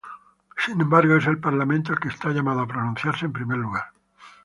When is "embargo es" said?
0.81-1.27